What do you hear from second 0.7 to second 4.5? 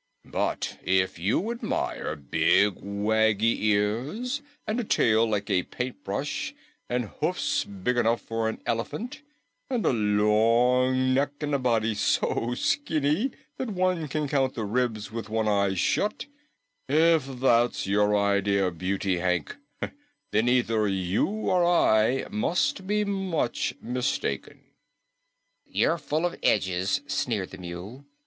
if you admire big, waggy ears